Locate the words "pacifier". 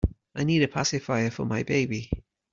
0.67-1.29